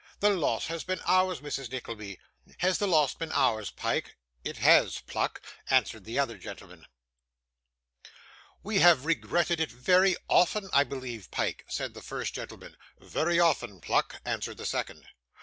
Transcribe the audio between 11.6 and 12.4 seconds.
said the first